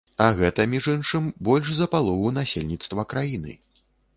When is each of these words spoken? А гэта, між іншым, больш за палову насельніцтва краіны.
А 0.23 0.27
гэта, 0.37 0.63
між 0.71 0.87
іншым, 0.93 1.27
больш 1.51 1.69
за 1.81 1.87
палову 1.93 2.33
насельніцтва 2.41 3.07
краіны. 3.15 3.53